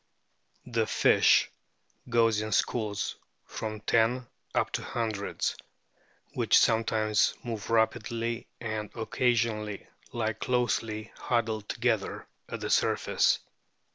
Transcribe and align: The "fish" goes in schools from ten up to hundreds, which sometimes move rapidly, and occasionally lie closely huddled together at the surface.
The 0.65 0.87
"fish" 0.87 1.51
goes 2.09 2.41
in 2.41 2.51
schools 2.53 3.17
from 3.45 3.81
ten 3.81 4.25
up 4.55 4.71
to 4.71 4.81
hundreds, 4.81 5.55
which 6.33 6.57
sometimes 6.57 7.35
move 7.43 7.69
rapidly, 7.69 8.47
and 8.59 8.89
occasionally 8.95 9.85
lie 10.11 10.33
closely 10.33 11.13
huddled 11.17 11.69
together 11.69 12.25
at 12.49 12.61
the 12.61 12.71
surface. 12.71 13.37